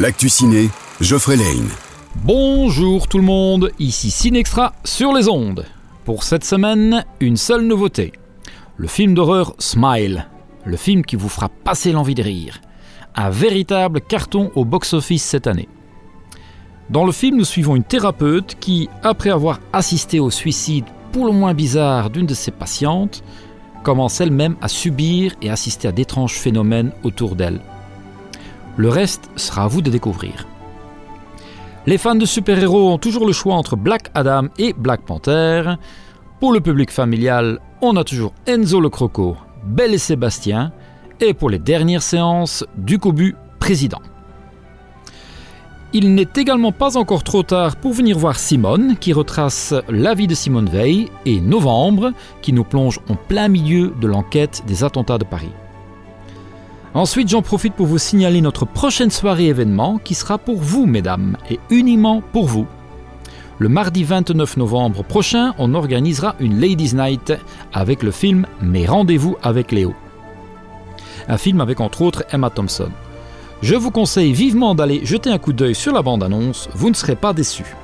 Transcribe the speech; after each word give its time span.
L'actu 0.00 0.30
ciné, 0.30 0.70
Geoffrey 1.02 1.36
Lane. 1.36 1.68
Bonjour 2.24 3.06
tout 3.06 3.18
le 3.18 3.24
monde, 3.24 3.70
ici 3.78 4.10
Cinextra 4.10 4.72
sur 4.82 5.12
les 5.12 5.28
ondes. 5.28 5.66
Pour 6.06 6.22
cette 6.22 6.42
semaine, 6.42 7.04
une 7.20 7.36
seule 7.36 7.66
nouveauté. 7.66 8.12
Le 8.78 8.88
film 8.88 9.12
d'horreur 9.12 9.52
Smile, 9.58 10.26
le 10.64 10.78
film 10.78 11.04
qui 11.04 11.16
vous 11.16 11.28
fera 11.28 11.50
passer 11.50 11.92
l'envie 11.92 12.14
de 12.14 12.22
rire. 12.22 12.62
Un 13.14 13.28
véritable 13.28 14.00
carton 14.00 14.50
au 14.54 14.64
box-office 14.64 15.22
cette 15.22 15.46
année. 15.46 15.68
Dans 16.88 17.04
le 17.04 17.12
film, 17.12 17.36
nous 17.36 17.44
suivons 17.44 17.76
une 17.76 17.84
thérapeute 17.84 18.56
qui, 18.58 18.88
après 19.02 19.28
avoir 19.28 19.60
assisté 19.74 20.18
au 20.18 20.30
suicide 20.30 20.86
pour 21.12 21.26
le 21.26 21.32
moins 21.32 21.52
bizarre 21.52 22.08
d'une 22.08 22.24
de 22.24 22.32
ses 22.32 22.52
patientes, 22.52 23.22
commence 23.82 24.18
elle-même 24.22 24.56
à 24.62 24.68
subir 24.68 25.34
et 25.42 25.50
assister 25.50 25.88
à 25.88 25.92
d'étranges 25.92 26.38
phénomènes 26.38 26.92
autour 27.02 27.36
d'elle. 27.36 27.60
Le 28.80 28.88
reste 28.88 29.28
sera 29.36 29.64
à 29.64 29.66
vous 29.66 29.82
de 29.82 29.90
découvrir. 29.90 30.46
Les 31.84 31.98
fans 31.98 32.14
de 32.14 32.24
super-héros 32.24 32.90
ont 32.90 32.96
toujours 32.96 33.26
le 33.26 33.32
choix 33.34 33.54
entre 33.54 33.76
Black 33.76 34.10
Adam 34.14 34.44
et 34.56 34.72
Black 34.72 35.02
Panther. 35.02 35.74
Pour 36.40 36.54
le 36.54 36.62
public 36.62 36.90
familial, 36.90 37.60
on 37.82 37.94
a 37.96 38.04
toujours 38.04 38.32
Enzo 38.46 38.80
le 38.80 38.88
Croco, 38.88 39.36
Belle 39.66 39.92
et 39.92 39.98
Sébastien, 39.98 40.72
et 41.20 41.34
pour 41.34 41.50
les 41.50 41.58
dernières 41.58 42.00
séances, 42.00 42.64
du 42.78 42.98
Cobu 42.98 43.36
président. 43.58 44.00
Il 45.92 46.14
n'est 46.14 46.32
également 46.36 46.72
pas 46.72 46.96
encore 46.96 47.22
trop 47.22 47.42
tard 47.42 47.76
pour 47.76 47.92
venir 47.92 48.16
voir 48.16 48.38
Simone, 48.38 48.96
qui 48.98 49.12
retrace 49.12 49.74
la 49.90 50.14
vie 50.14 50.26
de 50.26 50.34
Simone 50.34 50.70
Veil, 50.70 51.10
et 51.26 51.42
Novembre, 51.42 52.12
qui 52.40 52.54
nous 52.54 52.64
plonge 52.64 52.98
en 53.10 53.14
plein 53.14 53.48
milieu 53.48 53.92
de 54.00 54.06
l'enquête 54.06 54.62
des 54.66 54.84
attentats 54.84 55.18
de 55.18 55.24
Paris. 55.24 55.52
Ensuite, 56.92 57.28
j'en 57.28 57.42
profite 57.42 57.74
pour 57.74 57.86
vous 57.86 57.98
signaler 57.98 58.40
notre 58.40 58.64
prochaine 58.64 59.10
soirée 59.10 59.46
événement 59.46 59.98
qui 59.98 60.14
sera 60.14 60.38
pour 60.38 60.58
vous, 60.60 60.86
mesdames, 60.86 61.36
et 61.48 61.60
uniquement 61.70 62.20
pour 62.32 62.46
vous. 62.46 62.66
Le 63.58 63.68
mardi 63.68 64.02
29 64.02 64.56
novembre 64.56 65.04
prochain, 65.04 65.54
on 65.58 65.74
organisera 65.74 66.34
une 66.40 66.60
Ladies 66.60 66.96
Night 66.96 67.32
avec 67.72 68.02
le 68.02 68.10
film 68.10 68.46
Mes 68.60 68.86
rendez-vous 68.86 69.36
avec 69.42 69.70
Léo. 69.70 69.94
Un 71.28 71.36
film 71.36 71.60
avec 71.60 71.80
entre 71.80 72.02
autres 72.02 72.24
Emma 72.32 72.50
Thompson. 72.50 72.90
Je 73.62 73.76
vous 73.76 73.90
conseille 73.90 74.32
vivement 74.32 74.74
d'aller 74.74 75.04
jeter 75.04 75.30
un 75.30 75.38
coup 75.38 75.52
d'œil 75.52 75.74
sur 75.74 75.92
la 75.92 76.02
bande-annonce, 76.02 76.70
vous 76.74 76.88
ne 76.88 76.94
serez 76.94 77.16
pas 77.16 77.32
déçus. 77.32 77.76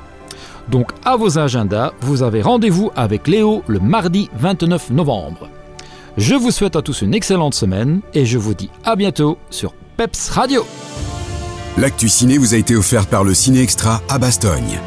Donc 0.69 0.91
à 1.05 1.17
vos 1.17 1.39
agendas, 1.39 1.93
vous 2.01 2.23
avez 2.23 2.43
rendez-vous 2.43 2.91
avec 2.97 3.29
Léo 3.29 3.63
le 3.69 3.79
mardi 3.79 4.31
29 4.35 4.91
novembre. 4.91 5.49
Je 6.17 6.35
vous 6.35 6.51
souhaite 6.51 6.77
à 6.77 6.83
tous 6.83 7.03
une 7.03 7.13
excellente 7.15 7.55
semaine 7.55 8.01
et 8.15 8.25
je 8.25 8.39
vous 8.39 8.55
dis 8.55 8.71
à 8.85 8.97
bientôt 8.97 9.37
sur 9.51 9.75
Peps 9.99 10.31
Radio. 10.31 10.67
L'actu 11.77 12.09
ciné 12.09 12.39
vous 12.39 12.55
a 12.55 12.57
été 12.57 12.75
offert 12.75 13.07
par 13.07 13.23
le 13.23 13.35
Ciné 13.35 13.61
Extra 13.61 14.01
à 14.09 14.19
Bastogne. 14.19 14.81